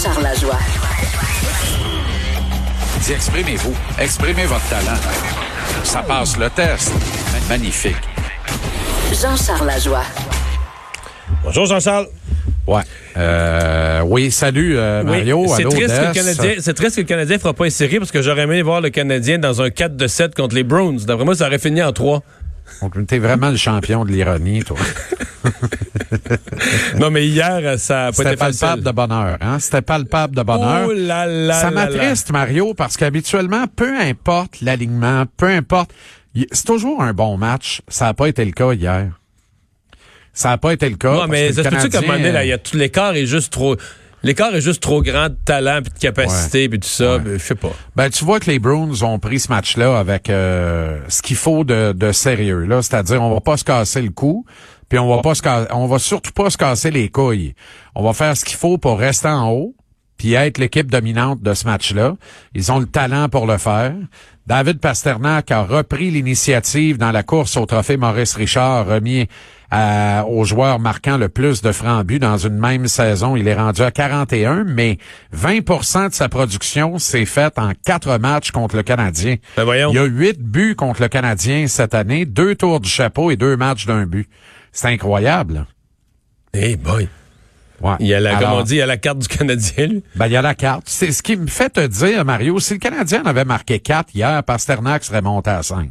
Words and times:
Jean-Charles 0.00 0.22
Lajoie. 0.22 0.58
Dis, 3.02 3.12
exprimez-vous. 3.12 3.74
Exprimez 3.98 4.46
votre 4.46 4.66
talent. 4.70 4.98
Ça 5.84 6.02
passe 6.02 6.38
le 6.38 6.48
test. 6.48 6.90
Magnifique. 7.50 7.96
Jean-Charles 9.12 9.66
Lajoie. 9.66 10.04
Bonjour 11.44 11.66
Jean-Charles. 11.66 12.06
Ouais. 12.66 12.80
Euh, 13.18 14.00
oui, 14.06 14.30
salut 14.30 14.78
euh, 14.78 15.02
Mario. 15.02 15.42
Oui, 15.42 15.48
c'est 15.54 15.64
triste, 15.64 15.88
que 15.88 16.06
le. 16.06 16.14
Canadien, 16.14 16.54
c'est 16.60 16.74
triste 16.74 16.96
que 16.96 17.00
le 17.02 17.06
Canadien 17.06 17.38
fera 17.38 17.52
pas 17.52 17.66
une 17.66 17.70
série 17.70 17.98
parce 17.98 18.10
que 18.10 18.22
j'aurais 18.22 18.42
aimé 18.42 18.62
voir 18.62 18.80
le 18.80 18.88
Canadien 18.88 19.38
dans 19.38 19.60
un 19.60 19.68
4 19.68 19.96
de 19.96 20.06
7 20.06 20.34
contre 20.34 20.54
les 20.54 20.64
Browns. 20.64 21.00
D'après 21.00 21.26
moi, 21.26 21.34
ça 21.34 21.46
aurait 21.46 21.58
fini 21.58 21.82
en 21.82 21.92
3. 21.92 22.22
Donc, 22.82 23.06
T'es 23.06 23.18
vraiment 23.18 23.50
le 23.50 23.56
champion 23.56 24.04
de 24.04 24.10
l'ironie, 24.10 24.62
toi. 24.64 24.76
Non, 26.98 27.10
mais 27.10 27.26
hier, 27.26 27.78
ça 27.78 28.06
a 28.06 28.12
pas 28.12 28.16
C'était 28.16 28.36
facile. 28.36 28.60
palpable 28.60 28.82
de 28.82 28.90
bonheur. 28.90 29.38
Hein? 29.40 29.58
C'était 29.58 29.82
palpable 29.82 30.36
de 30.36 30.42
bonheur. 30.42 30.88
Oh 30.88 30.92
là 30.92 31.26
là 31.26 31.54
Ça 31.54 31.70
m'attriste, 31.70 32.30
Mario, 32.30 32.74
parce 32.74 32.96
qu'habituellement, 32.96 33.64
peu 33.74 33.98
importe 33.98 34.60
l'alignement, 34.60 35.24
peu 35.36 35.46
importe, 35.46 35.92
c'est 36.52 36.66
toujours 36.66 37.02
un 37.02 37.12
bon 37.12 37.36
match. 37.36 37.80
Ça 37.88 38.06
n'a 38.06 38.14
pas 38.14 38.28
été 38.28 38.44
le 38.44 38.52
cas 38.52 38.72
hier. 38.72 39.12
Ça 40.32 40.50
n'a 40.50 40.58
pas 40.58 40.72
été 40.72 40.88
le 40.88 40.96
cas. 40.96 41.12
Non, 41.12 41.26
mais 41.26 41.52
ça 41.52 41.64
se 41.64 41.68
peut-tu 41.68 41.88
qu'à 41.88 41.98
un 41.98 42.00
moment 42.02 42.12
donné, 42.12 42.24
Canadien, 42.24 42.32
là, 42.32 42.44
il 42.44 42.48
y 42.48 42.52
a 42.52 42.58
tout 42.58 42.76
l'écart 42.76 43.14
est 43.14 43.26
juste 43.26 43.52
trop. 43.52 43.76
L'écart 44.22 44.54
est 44.54 44.60
juste 44.60 44.82
trop 44.82 45.02
grand 45.02 45.28
de 45.30 45.36
talent 45.44 45.80
puis 45.82 45.92
de 45.94 45.98
capacité 45.98 46.68
puis 46.68 46.78
tout 46.80 46.88
ça. 46.88 47.14
Ouais. 47.16 47.18
ben, 47.20 47.38
Je 47.38 47.42
sais 47.44 47.54
pas. 47.54 47.72
Ben, 47.96 48.10
tu 48.10 48.24
vois 48.24 48.38
que 48.40 48.50
les 48.50 48.58
Bruins 48.58 48.90
ont 49.02 49.18
pris 49.18 49.40
ce 49.40 49.48
match-là 49.48 49.98
avec 49.98 50.28
euh, 50.28 51.00
ce 51.08 51.22
qu'il 51.22 51.36
faut 51.36 51.64
de, 51.64 51.92
de 51.92 52.12
sérieux. 52.12 52.64
là, 52.66 52.82
C'est-à-dire, 52.82 53.22
on 53.22 53.32
va 53.32 53.40
pas 53.40 53.56
se 53.56 53.64
casser 53.64 54.02
le 54.02 54.10
cou, 54.10 54.44
puis 54.88 54.98
on 54.98 55.08
va 55.08 55.22
pas 55.22 55.34
se 55.34 55.42
ca- 55.42 55.68
on 55.72 55.86
va 55.86 55.98
surtout 55.98 56.32
pas 56.32 56.50
se 56.50 56.58
casser 56.58 56.90
les 56.90 57.08
couilles. 57.08 57.54
On 57.94 58.02
va 58.02 58.12
faire 58.12 58.36
ce 58.36 58.44
qu'il 58.44 58.56
faut 58.58 58.76
pour 58.76 58.98
rester 58.98 59.28
en 59.28 59.48
haut, 59.50 59.74
puis 60.20 60.34
être 60.34 60.58
l'équipe 60.58 60.90
dominante 60.90 61.40
de 61.40 61.54
ce 61.54 61.64
match-là. 61.64 62.14
Ils 62.54 62.70
ont 62.70 62.78
le 62.78 62.84
talent 62.84 63.30
pour 63.30 63.46
le 63.46 63.56
faire. 63.56 63.94
David 64.46 64.78
Pasternak 64.78 65.50
a 65.50 65.62
repris 65.62 66.10
l'initiative 66.10 66.98
dans 66.98 67.10
la 67.10 67.22
course 67.22 67.56
au 67.56 67.64
trophée 67.64 67.96
Maurice 67.96 68.34
Richard, 68.34 68.86
remis 68.86 69.28
à- 69.70 70.26
aux 70.28 70.44
joueurs 70.44 70.78
marquant 70.78 71.16
le 71.16 71.30
plus 71.30 71.62
de 71.62 71.72
francs 71.72 72.04
buts 72.04 72.18
dans 72.18 72.36
une 72.36 72.58
même 72.58 72.86
saison. 72.86 73.34
Il 73.34 73.48
est 73.48 73.54
rendu 73.54 73.80
à 73.80 73.90
41, 73.90 74.64
mais 74.64 74.98
20% 75.34 76.10
de 76.10 76.14
sa 76.14 76.28
production 76.28 76.98
s'est 76.98 77.24
faite 77.24 77.58
en 77.58 77.72
quatre 77.86 78.18
matchs 78.18 78.50
contre 78.50 78.76
le 78.76 78.82
Canadien. 78.82 79.36
Ben 79.56 79.64
voyons. 79.64 79.88
Il 79.90 79.94
y 79.94 79.98
a 80.00 80.04
huit 80.04 80.38
buts 80.38 80.76
contre 80.76 81.00
le 81.00 81.08
Canadien 81.08 81.66
cette 81.66 81.94
année, 81.94 82.26
deux 82.26 82.54
tours 82.56 82.80
du 82.80 82.90
chapeau 82.90 83.30
et 83.30 83.36
deux 83.36 83.56
matchs 83.56 83.86
d'un 83.86 84.04
but. 84.04 84.28
C'est 84.70 84.88
incroyable. 84.88 85.64
Hey 86.52 86.76
boy. 86.76 87.08
Ouais. 87.80 87.94
Il 88.00 88.06
y 88.06 88.14
a 88.14 88.20
la, 88.20 88.36
comme 88.36 88.52
on 88.52 88.62
dit, 88.62 88.74
il 88.74 88.78
y 88.78 88.82
a 88.82 88.86
la 88.86 88.96
carte 88.96 89.18
du 89.18 89.28
Canadien, 89.28 89.86
lui. 89.86 90.02
ben, 90.14 90.26
il 90.26 90.32
y 90.32 90.36
a 90.36 90.42
la 90.42 90.54
carte. 90.54 90.82
C'est 90.86 91.12
ce 91.12 91.22
qui 91.22 91.36
me 91.36 91.46
fait 91.46 91.70
te 91.70 91.86
dire, 91.86 92.24
Mario, 92.24 92.58
si 92.60 92.74
le 92.74 92.78
Canadien 92.78 93.22
en 93.22 93.26
avait 93.26 93.44
marqué 93.44 93.80
4 93.80 94.14
hier, 94.14 94.42
Pasternak 94.44 95.04
serait 95.04 95.22
monté 95.22 95.50
à 95.50 95.62
5. 95.62 95.88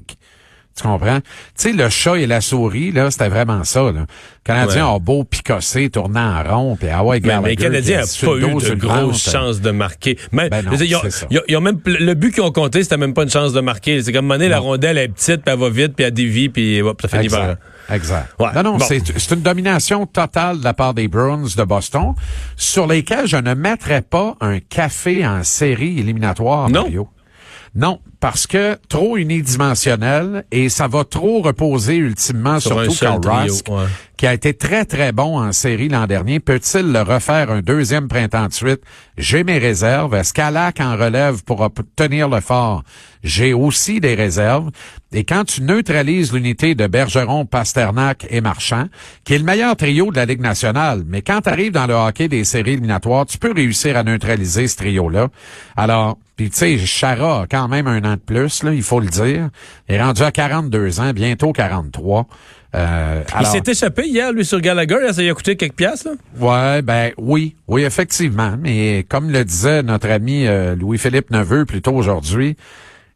Tu 0.82 0.88
comprends? 0.88 1.20
Tu 1.20 1.26
sais, 1.56 1.72
le 1.74 1.90
chat 1.90 2.16
et 2.18 2.26
la 2.28 2.40
souris, 2.42 2.92
là, 2.92 3.12
c'était 3.12 3.28
vraiment 3.30 3.64
ça, 3.64 3.82
là. 3.84 3.92
Le 3.92 4.06
Canadien 4.44 4.88
Ouais. 4.88 4.96
a 4.96 5.00
beau 5.00 5.24
picosser, 5.26 5.90
tourner 5.90 6.20
en 6.20 6.44
rond, 6.44 6.76
puis 6.76 6.88
ah 6.90 7.04
ouais, 7.04 7.20
Mais, 7.24 7.28
mais 7.42 7.56
Gallagher 7.56 7.56
le 7.56 7.64
Canadien 7.64 7.82
qui 7.82 7.98
n'a 7.98 8.04
est 8.04 8.08
sur 8.08 8.32
pas 8.32 8.38
eu 8.38 8.70
de 8.72 8.76
grosses 8.76 9.30
chances 9.32 9.62
de 9.62 9.72
marquer. 9.72 10.18
Même, 10.32 10.50
Ben 10.50 10.64
non, 10.64 10.72
je 10.72 10.78
veux 10.78 10.86
dire, 10.86 10.88
ils 10.88 10.96
ont- 10.96 11.00
c'est 11.04 11.12
ça. 11.12 11.28
ils 11.30 11.38
ont- 11.40 11.44
ils 11.48 11.58
ont 11.58 11.62
même, 11.62 11.80
le 11.86 12.14
but 12.16 12.34
qu'ils 12.34 12.44
ont 12.44 12.52
compté, 12.52 12.82
c'était 12.82 12.98
même 12.98 13.14
pas 13.14 13.24
une 13.24 13.30
chance 13.30 13.54
de 13.54 13.60
marquer. 13.62 14.02
C'est 14.02 14.12
comme 14.14 14.26
mener 14.26 14.48
la 14.48 14.60
rondelle 14.60 14.98
elle 14.98 15.04
est 15.06 15.08
petite, 15.10 15.44
puis 15.44 15.54
elle 15.54 15.60
va 15.60 15.70
vite, 15.70 15.94
puis 15.96 16.06
elle 16.06 16.14
dévie, 16.14 16.50
puis 16.50 16.82
hop, 16.82 17.00
ça 17.02 17.08
finit 17.08 17.28
par... 17.30 17.42
Exact. 17.42 17.62
Exact. 17.92 18.28
Ouais. 18.40 18.48
Non, 18.56 18.64
non, 18.64 18.78
Bon. 18.78 18.86
c'est 18.88 19.02
c'est 19.18 19.36
une 19.36 19.42
domination 19.42 20.06
totale 20.06 20.60
de 20.60 20.64
la 20.64 20.74
part 20.74 20.94
des 20.94 21.08
Bruins 21.08 21.44
de 21.56 21.64
Boston, 21.64 22.14
sur 22.56 22.88
lesquels 22.88 23.28
je 23.28 23.38
ne 23.38 23.54
mettrais 23.54 24.02
pas 24.02 24.36
un 24.42 24.60
café 24.60 25.26
en 25.28 25.44
série 25.44 26.00
éliminatoire, 26.00 26.70
Non. 26.70 26.84
Mario. 26.84 27.08
Non, 27.76 28.00
parce 28.20 28.48
que 28.48 28.78
trop 28.90 29.18
unidimensionnel 29.18 30.44
et 30.52 30.70
ça 30.70 30.88
va 30.88 31.04
trop 31.04 31.42
reposer 31.42 31.96
ultimement, 31.96 32.60
Sur 32.60 32.92
surtout 32.92 33.30
Rusk, 33.30 33.70
ouais. 33.70 33.86
qui 34.18 34.28
a 34.28 34.34
été 34.34 34.54
très 34.54 34.84
très 34.84 35.12
bon 35.14 35.40
en 35.40 35.52
série 35.54 35.88
l'an 35.88 36.06
dernier, 36.06 36.40
peut-il 36.40 36.92
le 36.92 37.02
refaire 37.02 37.50
un 37.50 37.62
deuxième 37.62 38.08
printemps 38.10 38.48
de 38.48 38.54
suite? 38.54 38.82
J'ai 39.18 39.44
mes 39.44 39.58
réserves. 39.58 40.16
Est-ce 40.16 40.34
qu'Alak 40.34 40.82
en 40.82 40.98
relève 40.98 41.44
pour 41.44 41.62
obtenir 41.62 42.28
le 42.28 42.42
fort? 42.42 42.84
J'ai 43.24 43.54
aussi 43.54 44.00
des 44.00 44.16
réserves. 44.16 44.70
Et 45.12 45.24
quand 45.24 45.44
tu 45.46 45.62
neutralises 45.62 46.34
l'unité 46.34 46.76
de 46.76 46.88
Bergeron, 46.88 47.46
Pasternak 47.46 48.28
et 48.30 48.42
Marchand, 48.42 48.86
qui 49.24 49.34
est 49.34 49.40
le 49.40 49.44
meilleur 49.44 49.76
trio 49.76 50.12
de 50.12 50.16
la 50.16 50.26
Ligue 50.26 50.42
nationale, 50.42 51.04
mais 51.06 51.22
quand 51.22 51.42
tu 51.42 51.50
arrives 51.50 51.72
dans 51.72 51.88
le 51.88 51.96
hockey 51.96 52.28
des 52.28 52.44
séries 52.44 52.74
éliminatoires, 52.74 53.26
tu 53.26 53.38
peux 53.38 53.52
réussir 53.52 53.98
à 53.98 54.04
neutraliser 54.04 54.68
ce 54.68 54.78
trio-là. 54.78 55.28
Alors, 55.76 56.18
puis 56.38 56.50
tu 56.50 56.58
sais, 56.58 56.78
Chara 56.78 57.42
a 57.42 57.48
quand 57.48 57.68
même 57.68 57.88
un 57.88 58.06
de 58.16 58.22
plus, 58.22 58.64
là, 58.64 58.74
il 58.74 58.84
faut 58.84 59.00
le 59.00 59.08
dire. 59.08 59.50
Il 59.88 59.96
est 59.96 60.02
rendu 60.02 60.22
à 60.24 60.32
42 60.32 61.00
ans, 61.00 61.12
bientôt 61.14 61.52
43. 61.52 62.28
Euh, 62.76 63.24
Il 63.28 63.36
alors- 63.36 63.52
s'est 63.52 63.64
échappé 63.72 64.08
hier, 64.08 64.32
lui, 64.32 64.46
sur 64.46 64.62
Gallagher. 64.62 65.12
Ça 65.12 65.22
lui 65.22 65.30
a 65.30 65.34
coûté 65.34 65.56
quelques 65.56 65.74
piastres, 65.74 66.10
là. 66.10 66.76
Ouais, 66.76 66.82
ben 66.82 67.12
oui, 67.18 67.56
oui, 67.68 67.84
effectivement. 67.84 68.56
Mais 68.60 69.06
comme 69.10 69.32
le 69.32 69.44
disait 69.44 69.82
notre 69.84 70.10
ami 70.10 70.46
euh, 70.48 70.76
Louis-Philippe 70.76 71.32
Neveu 71.32 71.66
plus 71.66 71.82
tôt 71.82 71.94
aujourd'hui, 71.94 72.56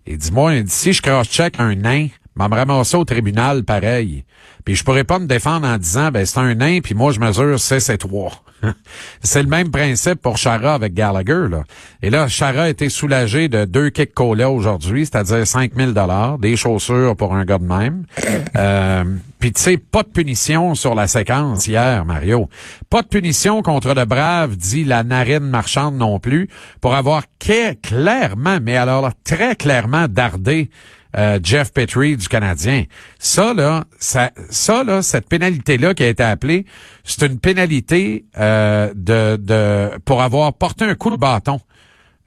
il 0.08 0.18
dit, 0.18 0.32
moi, 0.32 0.56
il 0.56 0.64
dit, 0.64 0.72
si 0.72 0.92
je 0.94 1.02
cross-check 1.02 1.56
un 1.60 1.76
nain, 1.76 2.08
m'a 2.36 2.50
me 2.50 2.56
ramasser 2.56 2.98
au 2.98 3.06
tribunal 3.06 3.64
pareil. 3.64 4.24
Puis 4.66 4.76
je 4.76 4.84
pourrais 4.84 5.04
pas 5.04 5.20
me 5.20 5.28
défendre 5.28 5.68
en 5.68 5.78
disant, 5.78 6.10
ben 6.10 6.26
c'est 6.26 6.40
un 6.40 6.56
nain, 6.56 6.80
puis 6.82 6.96
moi 6.96 7.12
je 7.12 7.20
mesure 7.20 7.60
6 7.60 7.90
et 7.90 7.98
3. 7.98 8.32
c'est 9.24 9.44
le 9.44 9.50
même 9.50 9.72
principe 9.72 10.22
pour 10.22 10.38
Chara 10.38 10.76
avec 10.76 10.94
Gallagher, 10.94 11.48
là. 11.50 11.64
Et 12.02 12.10
là, 12.10 12.28
Chara 12.28 12.64
a 12.64 12.70
été 12.70 12.90
soulagé 12.90 13.48
de 13.48 13.66
deux 13.66 13.90
kicks 13.90 14.14
cola 14.14 14.50
aujourd'hui, 14.50 15.06
c'est-à-dire 15.06 15.46
5000 15.46 15.94
dollars, 15.94 16.38
des 16.38 16.56
chaussures 16.56 17.16
pour 17.16 17.36
un 17.36 17.46
gars 17.46 17.60
de 17.60 17.66
même. 17.66 18.04
Euh, 18.56 19.04
puis 19.44 19.52
tu 19.52 19.62
sais, 19.62 19.76
pas 19.78 20.04
de 20.04 20.08
punition 20.08 20.74
sur 20.74 20.96
la 20.96 21.06
séquence 21.06 21.68
hier, 21.68 22.06
Mario. 22.06 22.50
Pas 22.90 23.02
de 23.02 23.08
punition 23.10 23.62
contre 23.62 23.94
le 23.94 24.06
brave, 24.06 24.56
dit 24.56 24.86
la 24.86 25.04
narine 25.04 25.42
marchande 25.42 25.98
non 25.98 26.18
plus, 26.18 26.48
pour 26.80 26.96
avoir 26.96 27.24
clairement, 27.38 28.60
mais 28.62 28.78
alors 28.78 29.12
très 29.26 29.58
clairement 29.58 30.08
dardé 30.08 30.70
euh, 31.18 31.42
Jeff 31.44 31.74
Petrie 31.74 32.16
du 32.16 32.30
Canadien. 32.30 32.86
Ça 33.20 33.54
là, 33.54 33.84
ça, 34.00 34.32
ça 34.50 34.86
là, 34.86 35.02
cette 35.02 35.28
pénalité 35.28 35.78
là 35.78 35.94
qui 35.94 36.04
a 36.04 36.08
été 36.08 36.24
appelée, 36.24 36.66
c'est 37.04 37.26
une 37.26 37.38
pénalité 37.38 38.24
euh, 38.40 38.94
de, 38.96 39.36
de 39.36 39.90
pour 40.06 40.22
avoir 40.22 40.54
porté 40.54 40.86
un 40.86 40.96
coup 40.96 41.10
de 41.10 41.18
bâton. 41.18 41.60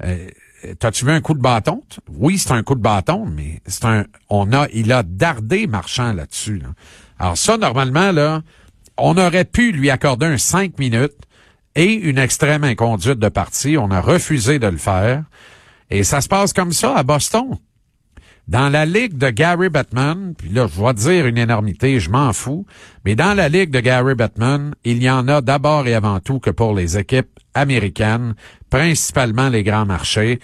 Euh, 0.04 0.28
T'as-tu 0.78 1.04
vu 1.04 1.12
un 1.12 1.20
coup 1.20 1.34
de 1.34 1.40
bâton? 1.40 1.82
Oui, 2.08 2.38
c'est 2.38 2.50
un 2.50 2.62
coup 2.62 2.74
de 2.74 2.80
bâton, 2.80 3.24
mais 3.24 3.60
c'est 3.66 3.84
un, 3.84 4.04
on 4.28 4.52
a, 4.52 4.66
il 4.74 4.90
a 4.92 5.02
dardé 5.02 5.66
Marchand 5.66 6.12
là-dessus. 6.12 6.58
là. 6.58 6.68
Alors 7.18 7.36
ça, 7.36 7.56
normalement, 7.56 8.12
là, 8.12 8.42
on 8.96 9.16
aurait 9.16 9.44
pu 9.44 9.72
lui 9.72 9.90
accorder 9.90 10.26
un 10.26 10.38
cinq 10.38 10.78
minutes 10.78 11.16
et 11.74 11.92
une 11.92 12.18
extrême 12.18 12.64
inconduite 12.64 13.18
de 13.18 13.28
partie. 13.28 13.76
On 13.76 13.90
a 13.90 14.00
refusé 14.00 14.58
de 14.58 14.66
le 14.66 14.78
faire. 14.78 15.24
Et 15.90 16.02
ça 16.02 16.20
se 16.20 16.28
passe 16.28 16.52
comme 16.52 16.72
ça 16.72 16.96
à 16.96 17.02
Boston. 17.02 17.58
Dans 18.48 18.68
la 18.68 18.86
ligue 18.86 19.18
de 19.18 19.28
Gary 19.30 19.68
Bettman, 19.68 20.34
puis 20.38 20.50
là, 20.50 20.68
je 20.72 20.80
vais 20.80 20.94
dire 20.94 21.26
une 21.26 21.36
énormité, 21.36 21.98
je 21.98 22.10
m'en 22.10 22.32
fous, 22.32 22.64
mais 23.04 23.16
dans 23.16 23.34
la 23.34 23.48
ligue 23.48 23.70
de 23.70 23.80
Gary 23.80 24.14
Bettman, 24.14 24.72
il 24.84 25.02
y 25.02 25.10
en 25.10 25.26
a 25.26 25.40
d'abord 25.40 25.88
et 25.88 25.94
avant 25.94 26.20
tout 26.20 26.38
que 26.38 26.50
pour 26.50 26.72
les 26.72 26.96
équipes 26.96 27.40
américaines, 27.54 28.36
principalement 28.70 29.48
les 29.48 29.64
grands 29.64 29.86
marchés. 29.86 30.38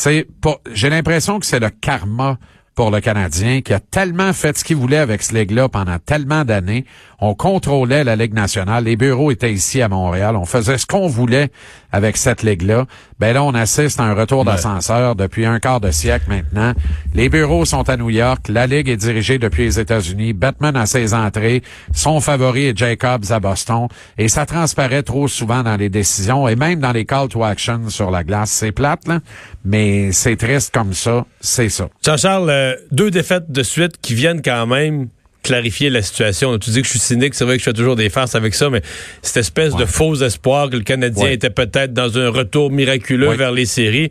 J'ai 0.00 0.90
l'impression 0.90 1.40
que 1.40 1.46
c'est 1.46 1.58
le 1.58 1.70
karma 1.70 2.38
pour 2.78 2.92
le 2.92 3.00
Canadien, 3.00 3.60
qui 3.60 3.74
a 3.74 3.80
tellement 3.80 4.32
fait 4.32 4.56
ce 4.56 4.62
qu'il 4.62 4.76
voulait 4.76 4.98
avec 4.98 5.24
ce 5.24 5.34
ligue-là 5.34 5.68
pendant 5.68 5.98
tellement 5.98 6.44
d'années. 6.44 6.84
On 7.18 7.34
contrôlait 7.34 8.04
la 8.04 8.14
Ligue 8.14 8.34
nationale. 8.34 8.84
Les 8.84 8.94
bureaux 8.94 9.32
étaient 9.32 9.52
ici 9.52 9.82
à 9.82 9.88
Montréal. 9.88 10.36
On 10.36 10.44
faisait 10.44 10.78
ce 10.78 10.86
qu'on 10.86 11.08
voulait 11.08 11.50
avec 11.90 12.16
cette 12.16 12.44
ligue-là. 12.44 12.86
Ben 13.18 13.32
là, 13.32 13.42
on 13.42 13.52
assiste 13.52 13.98
à 13.98 14.04
un 14.04 14.14
retour 14.14 14.44
d'ascenseur 14.44 15.16
depuis 15.16 15.44
un 15.44 15.58
quart 15.58 15.80
de 15.80 15.90
siècle 15.90 16.26
maintenant. 16.28 16.72
Les 17.14 17.28
bureaux 17.28 17.64
sont 17.64 17.88
à 17.88 17.96
New 17.96 18.10
York. 18.10 18.46
La 18.48 18.68
Ligue 18.68 18.88
est 18.88 18.96
dirigée 18.96 19.38
depuis 19.38 19.64
les 19.64 19.80
États-Unis. 19.80 20.34
Batman 20.34 20.76
a 20.76 20.86
ses 20.86 21.14
entrées. 21.14 21.62
Son 21.92 22.20
favori 22.20 22.66
est 22.66 22.78
Jacobs 22.78 23.24
à 23.30 23.40
Boston. 23.40 23.88
Et 24.18 24.28
ça 24.28 24.46
transparaît 24.46 25.02
trop 25.02 25.26
souvent 25.26 25.64
dans 25.64 25.76
les 25.76 25.88
décisions 25.88 26.46
et 26.46 26.54
même 26.54 26.78
dans 26.78 26.92
les 26.92 27.06
call 27.06 27.26
to 27.26 27.42
action 27.42 27.88
sur 27.88 28.12
la 28.12 28.22
glace. 28.22 28.50
C'est 28.50 28.70
plate, 28.70 29.08
là, 29.08 29.18
mais 29.64 30.12
c'est 30.12 30.36
triste 30.36 30.72
comme 30.72 30.92
ça. 30.92 31.26
C'est 31.40 31.70
ça. 31.70 31.88
Jean-Charles, 32.04 32.50
euh, 32.50 32.74
deux 32.92 33.10
défaites 33.10 33.50
de 33.50 33.62
suite 33.64 34.00
qui 34.00 34.14
viennent 34.14 34.42
quand 34.42 34.66
même 34.68 35.08
clarifier 35.42 35.88
la 35.90 36.02
situation. 36.02 36.58
Tu 36.58 36.70
dis 36.70 36.80
que 36.80 36.86
je 36.86 36.90
suis 36.90 36.98
cynique, 36.98 37.34
c'est 37.34 37.44
vrai 37.44 37.54
que 37.56 37.60
je 37.60 37.64
fais 37.64 37.72
toujours 37.72 37.96
des 37.96 38.10
farces 38.10 38.34
avec 38.34 38.54
ça, 38.54 38.70
mais 38.70 38.82
cette 39.22 39.38
espèce 39.38 39.74
de 39.74 39.84
faux 39.84 40.14
espoir 40.22 40.68
que 40.70 40.76
le 40.76 40.82
Canadien 40.82 41.24
Ouais. 41.24 41.34
était 41.34 41.50
peut-être 41.50 41.92
dans 41.92 42.18
un 42.18 42.28
retour 42.28 42.70
miraculeux 42.70 43.28
Ouais. 43.28 43.36
vers 43.36 43.52
les 43.52 43.64
séries. 43.66 44.10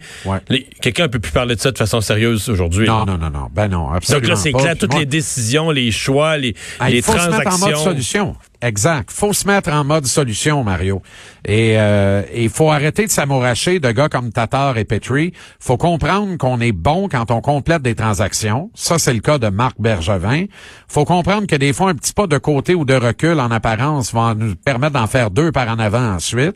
Quelqu'un 0.82 1.04
ne 1.04 1.08
peut 1.08 1.20
plus 1.20 1.32
parler 1.32 1.56
de 1.56 1.60
ça 1.62 1.72
de 1.72 1.78
façon 1.78 2.02
sérieuse 2.02 2.50
aujourd'hui. 2.50 2.88
Non, 2.88 3.06
non, 3.06 3.18
non, 3.18 3.30
non. 3.30 3.48
Ben 3.54 3.68
non, 3.68 3.90
absolument 3.92 4.22
Donc 4.22 4.30
là, 4.30 4.36
c'est 4.36 4.52
clair, 4.54 4.76
toutes 4.78 4.98
les 4.98 5.06
décisions, 5.06 5.70
les 5.72 5.92
choix, 5.92 6.38
les, 6.38 6.56
Ah, 6.80 6.90
les 6.90 6.98
il 6.98 7.04
faut 7.04 7.12
se 7.12 7.18
mettre 7.18 7.32
en 7.34 7.36
mode 7.36 7.42
transactions. 7.44 7.84
solution. 7.84 8.36
Exact. 8.62 9.12
faut 9.12 9.34
se 9.34 9.46
mettre 9.46 9.72
en 9.72 9.84
mode 9.84 10.08
solution, 10.08 10.64
Mario. 10.64 11.02
Et 11.46 11.76
euh, 11.78 12.24
il 12.36 12.50
faut 12.50 12.72
arrêter 12.72 13.06
de 13.06 13.12
s'amouracher 13.12 13.80
de 13.80 13.92
gars 13.92 14.10
comme 14.10 14.32
Tatar 14.32 14.78
et 14.80 14.84
Petrie. 14.84 15.34
faut 15.60 15.78
comprendre 15.78 16.38
qu'on 16.38 16.60
est 16.60 16.72
bon 16.72 17.08
quand 17.08 17.30
on 17.30 17.40
complète 17.42 17.84
des 17.84 17.94
transactions. 17.94 18.72
Ça, 18.74 18.98
c'est 18.98 19.14
le 19.14 19.20
cas 19.20 19.38
de 19.38 19.50
Marc 19.50 19.80
Bergevin. 19.80 20.46
faut 20.88 21.06
comprendre 21.06 21.46
que 21.46 21.56
des 21.56 21.72
fois, 21.72 21.92
un 21.92 21.96
petit 21.96 22.14
pas 22.14 22.26
de 22.26 22.38
côté 22.40 22.74
ou 22.74 22.84
de 22.84 22.96
recul 22.96 23.40
en 23.40 23.52
apparence 23.52 24.12
va 24.12 24.34
nous 24.34 24.56
permettre 24.56 24.94
d'en 24.94 25.08
faire 25.08 25.30
deux 25.30 25.52
par 25.52 25.68
en 25.68 25.78
avant 25.78 26.16
ensuite. 26.16 26.56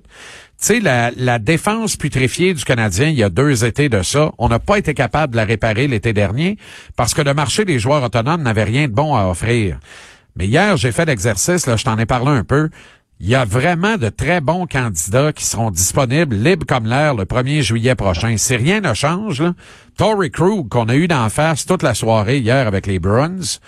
Tu 0.59 0.67
sais, 0.67 0.79
la, 0.79 1.11
la 1.15 1.37
défense 1.37 1.97
putréfiée 1.97 2.53
du 2.53 2.63
Canadien, 2.63 3.09
il 3.09 3.17
y 3.17 3.23
a 3.23 3.29
deux 3.29 3.63
étés 3.65 3.89
de 3.89 4.01
ça, 4.01 4.31
on 4.37 4.49
n'a 4.49 4.59
pas 4.59 4.77
été 4.77 4.93
capable 4.93 5.33
de 5.33 5.37
la 5.37 5.45
réparer 5.45 5.87
l'été 5.87 6.13
dernier 6.13 6.57
parce 6.95 7.13
que 7.13 7.21
le 7.21 7.33
marché 7.33 7.65
des 7.65 7.79
joueurs 7.79 8.03
autonomes 8.03 8.43
n'avait 8.43 8.63
rien 8.63 8.87
de 8.87 8.93
bon 8.93 9.15
à 9.15 9.25
offrir. 9.25 9.79
Mais 10.35 10.47
hier, 10.47 10.77
j'ai 10.77 10.91
fait 10.91 11.05
l'exercice, 11.05 11.65
là, 11.67 11.75
je 11.75 11.83
t'en 11.83 11.97
ai 11.97 12.05
parlé 12.05 12.31
un 12.31 12.43
peu. 12.43 12.69
Il 13.19 13.29
y 13.29 13.35
a 13.35 13.45
vraiment 13.45 13.97
de 13.97 14.09
très 14.09 14.41
bons 14.41 14.65
candidats 14.65 15.31
qui 15.31 15.45
seront 15.45 15.69
disponibles 15.69 16.35
libres 16.35 16.65
comme 16.65 16.87
l'air 16.87 17.13
le 17.13 17.25
1er 17.25 17.61
juillet 17.61 17.93
prochain. 17.93 18.35
Si 18.37 18.55
rien 18.55 18.81
ne 18.81 18.95
change, 18.95 19.43
là, 19.43 19.53
Tory 19.95 20.31
Krug, 20.31 20.69
qu'on 20.69 20.89
a 20.89 20.95
eu 20.95 21.07
d'en 21.07 21.29
face 21.29 21.67
toute 21.67 21.83
la 21.83 21.93
soirée 21.93 22.39
hier 22.39 22.65
avec 22.65 22.87
les 22.87 22.97
Bruins, 22.97 23.59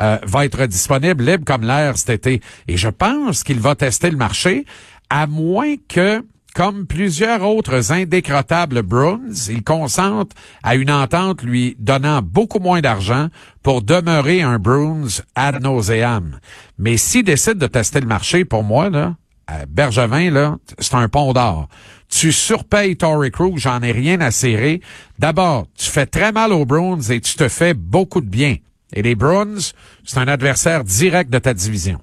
euh, 0.00 0.18
va 0.22 0.46
être 0.46 0.64
disponible 0.64 1.24
libre 1.24 1.44
comme 1.44 1.62
l'air 1.62 1.98
cet 1.98 2.08
été. 2.08 2.40
Et 2.68 2.78
je 2.78 2.88
pense 2.88 3.44
qu'il 3.44 3.60
va 3.60 3.74
tester 3.74 4.10
le 4.10 4.16
marché, 4.16 4.64
à 5.10 5.26
moins 5.26 5.74
que 5.88 6.24
comme 6.54 6.86
plusieurs 6.86 7.42
autres 7.42 7.92
indécrottables 7.92 8.82
Bruins, 8.82 9.32
il 9.48 9.62
consente 9.62 10.32
à 10.62 10.74
une 10.74 10.90
entente 10.90 11.42
lui 11.42 11.76
donnant 11.78 12.20
beaucoup 12.22 12.58
moins 12.58 12.80
d'argent 12.80 13.28
pour 13.62 13.82
demeurer 13.82 14.42
un 14.42 14.58
Bruins 14.58 15.22
ad 15.34 15.62
nauseam. 15.62 16.38
Mais 16.78 16.96
s'il 16.96 17.24
décide 17.24 17.58
de 17.58 17.66
tester 17.66 18.00
le 18.00 18.06
marché, 18.06 18.44
pour 18.44 18.64
moi, 18.64 18.90
là, 18.90 19.16
à 19.46 19.66
Bergevin, 19.66 20.30
là, 20.30 20.56
c'est 20.78 20.94
un 20.94 21.08
pont 21.08 21.32
d'or. 21.32 21.68
Tu 22.08 22.32
surpayes 22.32 22.96
Tory 22.96 23.30
Krug, 23.30 23.56
j'en 23.56 23.80
ai 23.80 23.92
rien 23.92 24.20
à 24.20 24.30
serrer. 24.30 24.82
D'abord, 25.18 25.66
tu 25.76 25.90
fais 25.90 26.06
très 26.06 26.32
mal 26.32 26.52
aux 26.52 26.66
Bruins 26.66 27.00
et 27.00 27.20
tu 27.20 27.34
te 27.34 27.48
fais 27.48 27.72
beaucoup 27.72 28.20
de 28.20 28.28
bien. 28.28 28.56
Et 28.92 29.00
les 29.00 29.14
Bruins, 29.14 29.72
c'est 30.04 30.18
un 30.18 30.28
adversaire 30.28 30.84
direct 30.84 31.30
de 31.30 31.38
ta 31.38 31.54
division. 31.54 32.00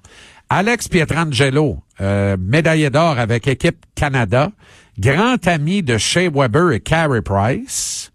Alex 0.50 0.88
Pietrangelo, 0.88 1.78
euh, 2.01 2.38
médaillé 2.40 2.90
d'or 2.90 3.19
avec 3.19 3.48
équipe 3.48 3.86
Canada, 3.96 4.51
grand 4.98 5.48
ami 5.48 5.84
de 5.84 5.98
Shea 5.98 6.30
Weber 6.30 6.72
et 6.72 6.80
Carey 6.80 7.22
Price. 7.22 8.12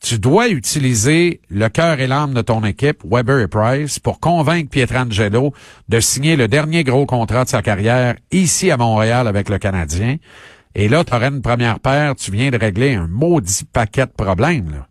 Tu 0.00 0.18
dois 0.18 0.48
utiliser 0.48 1.40
le 1.48 1.68
cœur 1.68 2.00
et 2.00 2.08
l'âme 2.08 2.34
de 2.34 2.42
ton 2.42 2.64
équipe, 2.64 3.02
Weber 3.08 3.38
et 3.38 3.46
Price, 3.46 4.00
pour 4.00 4.18
convaincre 4.18 4.68
Pietrangelo 4.68 5.54
de 5.88 6.00
signer 6.00 6.34
le 6.34 6.48
dernier 6.48 6.82
gros 6.82 7.06
contrat 7.06 7.44
de 7.44 7.48
sa 7.48 7.62
carrière 7.62 8.16
ici 8.32 8.72
à 8.72 8.76
Montréal 8.76 9.28
avec 9.28 9.48
le 9.48 9.58
Canadien. 9.58 10.16
Et 10.74 10.88
là, 10.88 11.04
tu 11.04 11.14
aurais 11.14 11.28
une 11.28 11.42
première 11.42 11.78
paire, 11.78 12.16
tu 12.16 12.32
viens 12.32 12.50
de 12.50 12.58
régler 12.58 12.94
un 12.94 13.06
maudit 13.06 13.64
paquet 13.64 14.06
de 14.06 14.10
problèmes. 14.10 14.70
Là. 14.72 14.88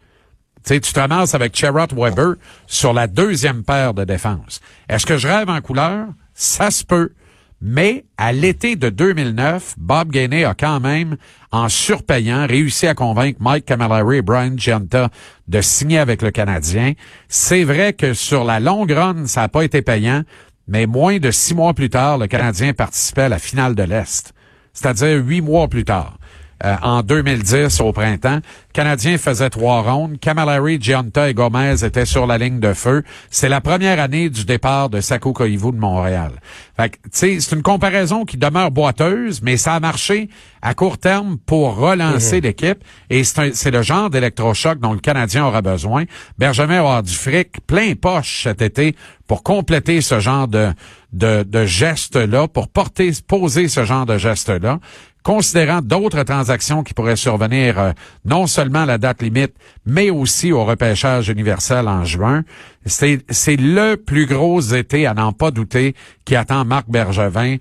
Tu 0.64 0.76
sais, 0.76 0.80
tu 0.80 0.94
te 0.94 1.00
ramasses 1.00 1.34
avec 1.34 1.58
Sherrod 1.58 1.92
Weber 1.94 2.36
sur 2.68 2.94
la 2.94 3.08
deuxième 3.08 3.64
paire 3.64 3.94
de 3.94 4.06
défense. 4.06 4.62
Est-ce 4.88 5.06
que 5.06 5.18
je 5.18 5.28
rêve 5.28 5.50
en 5.50 5.60
couleur? 5.60 6.08
Ça 6.34 6.72
se 6.72 6.86
peut. 6.86 7.12
Mais 7.62 8.06
à 8.18 8.34
l'été 8.34 8.76
de 8.76 8.90
2009, 8.90 9.76
Bob 9.78 10.10
Gainey 10.10 10.44
a 10.44 10.56
quand 10.56 10.80
même, 10.80 11.18
en 11.52 11.70
surpayant, 11.70 12.48
réussi 12.48 12.88
à 12.88 12.96
convaincre 12.96 13.38
Mike 13.40 13.66
Camilleri 13.66 14.18
et 14.18 14.22
Brian 14.24 14.58
Gianta 14.58 15.10
de 15.48 15.62
signer 15.62 16.00
avec 16.00 16.24
le 16.24 16.32
Canadien. 16.32 16.94
C'est 17.28 17.64
vrai 17.64 17.94
que 17.94 18.16
sur 18.16 18.44
la 18.44 18.60
longue 18.60 18.92
run, 18.92 19.28
ça 19.28 19.42
n'a 19.42 19.48
pas 19.48 19.64
été 19.64 19.84
payant, 19.84 20.24
mais 20.68 20.88
moins 20.88 21.20
de 21.20 21.30
six 21.30 21.54
mois 21.54 21.76
plus 21.76 21.92
tard, 21.92 22.18
le 22.18 22.26
Canadien 22.26 22.74
participait 22.74 23.24
à 23.24 23.30
la 23.30 23.40
finale 23.40 23.76
de 23.76 23.84
l'Est. 23.84 24.34
C'est-à-dire 24.74 25.24
huit 25.24 25.42
mois 25.42 25.68
plus 25.68 25.86
tard. 25.86 26.18
Euh, 26.64 26.76
en 26.84 27.02
2010, 27.02 27.80
au 27.82 27.92
printemps. 27.92 28.36
Le 28.36 28.74
Canadien 28.74 29.18
faisait 29.18 29.50
trois 29.50 29.82
rondes. 29.82 30.20
Camilleri, 30.20 30.78
Gianta 30.80 31.30
et 31.30 31.34
Gomez 31.34 31.84
étaient 31.84 32.06
sur 32.06 32.28
la 32.28 32.38
ligne 32.38 32.60
de 32.60 32.74
feu. 32.74 33.04
C'est 33.32 33.50
la 33.50 33.62
première 33.62 34.00
année 34.00 34.30
du 34.30 34.46
départ 34.46 34.90
de 34.90 35.02
Sakou 35.02 35.34
Koivu 35.34 35.72
de 35.72 35.78
Montréal. 35.78 36.34
Fait 36.78 37.00
c'est 37.12 37.52
une 37.52 37.64
comparaison 37.64 38.26
qui 38.26 38.38
demeure 38.38 38.70
boiteuse, 38.70 39.42
mais 39.42 39.58
ça 39.58 39.74
a 39.74 39.80
marché 39.80 40.30
à 40.62 40.74
court 40.76 41.00
terme 41.00 41.38
pour 41.46 41.78
relancer 41.78 42.42
l'équipe. 42.42 42.84
Et 43.10 43.24
c'est 43.24 43.72
le 43.72 43.82
genre 43.82 44.10
d'électrochoc 44.10 44.80
dont 44.80 44.94
le 44.94 45.00
Canadien 45.00 45.46
aura 45.46 45.62
besoin. 45.62 46.06
Bergevin 46.38 46.78
avoir 46.78 47.02
du 47.02 47.14
fric 47.14 47.66
plein 47.66 47.96
poche 47.96 48.44
cet 48.44 48.62
été 48.62 48.96
pour 49.28 49.44
compléter 49.44 50.02
ce 50.02 50.20
genre 50.20 50.48
de, 50.48 50.74
de, 51.14 51.44
de 51.44 51.66
geste-là, 51.66 52.48
pour 52.48 52.68
porter, 52.68 53.12
poser 53.28 53.68
ce 53.70 53.86
genre 53.86 54.06
de 54.06 54.18
geste-là 54.18 54.80
considérant 55.24 55.82
d'autres 55.82 56.24
transactions 56.24 56.84
qui 56.84 56.94
pourraient 56.94 57.16
survenir 57.16 57.80
euh, 57.80 57.92
non 58.26 58.48
seulement 58.48 58.84
à 58.84 58.86
la 58.86 58.98
date 58.98 59.22
limite, 59.22 59.54
mais 59.86 60.10
aussi 60.10 60.52
au 60.52 60.66
repêchage 60.66 61.30
universel 61.30 61.88
en 61.88 62.06
juin. 62.06 62.44
C'est, 62.86 63.22
le 63.58 63.96
plus 63.96 64.26
gros 64.26 64.60
été, 64.60 65.06
à 65.06 65.14
n'en 65.14 65.34
pas 65.34 65.52
douter, 65.52 65.96
qui 66.26 66.36
attend 66.36 66.66
Marc 66.66 66.90
Bergevin 66.90 67.58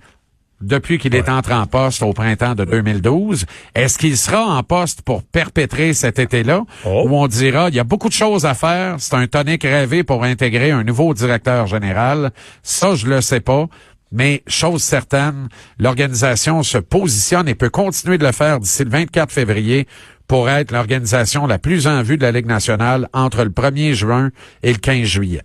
depuis 0.61 0.99
qu'il 0.99 1.15
est 1.15 1.29
entré 1.29 1.55
en 1.55 1.67
poste 1.67 2.03
au 2.03 2.13
printemps 2.13 2.55
de 2.55 2.65
2012. 2.65 3.47
Est-ce 3.75 3.99
qu'il 3.99 4.17
sera 4.17 4.45
en 4.45 4.63
poste 4.63 5.03
pour 5.03 5.23
perpétrer 5.23 5.95
cet 5.95 6.19
été-là? 6.19 6.65
Oh. 6.85 7.05
Où 7.07 7.17
on 7.17 7.27
dira, 7.27 7.69
il 7.69 7.75
y 7.75 7.81
a 7.81 7.85
beaucoup 7.85 8.09
de 8.09 8.15
choses 8.15 8.45
à 8.45 8.55
faire. 8.55 8.97
C'est 8.99 9.15
un 9.15 9.27
tonique 9.27 9.63
rêvé 9.63 10.05
pour 10.05 10.25
intégrer 10.25 10.71
un 10.71 10.85
nouveau 10.85 11.15
directeur 11.15 11.67
général. 11.67 12.31
Ça, 12.63 12.95
je 12.95 13.07
le 13.07 13.21
sais 13.21 13.41
pas. 13.41 13.67
Mais 14.13 14.43
chose 14.47 14.83
certaine, 14.83 15.49
l'organisation 15.79 16.63
se 16.63 16.79
positionne 16.79 17.49
et 17.49 17.55
peut 17.55 17.71
continuer 17.71 18.19
de 18.19 18.27
le 18.27 18.33
faire 18.33 18.61
d'ici 18.61 18.85
le 18.85 18.91
24 18.91 19.31
février 19.33 19.87
pour 20.27 20.49
être 20.49 20.73
l'organisation 20.73 21.47
la 21.47 21.59
plus 21.59 21.87
en 21.87 22.03
vue 22.03 22.17
de 22.17 22.23
la 22.23 22.33
Ligue 22.33 22.47
nationale 22.47 23.09
entre 23.13 23.43
le 23.45 23.51
1er 23.51 23.95
juin 23.95 24.31
et 24.63 24.73
le 24.73 24.79
15 24.79 25.03
juillet. 25.05 25.43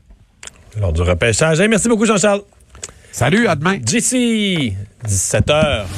Lors 0.79 0.93
du 0.93 1.01
repêchage. 1.01 1.59
Hey, 1.59 1.67
merci 1.67 1.87
beaucoup, 1.87 2.05
Jean-Charles. 2.05 2.41
Salut, 3.11 3.47
à 3.47 3.55
demain. 3.55 3.77
JC, 3.77 4.73
17h. 5.07 5.85